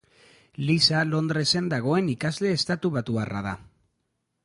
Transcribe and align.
Lisa 0.69 1.01
Londresen 1.09 1.69
dagoen 1.75 2.09
ikasle 2.17 2.57
estatubatuarra 2.57 3.45
da. 3.51 3.57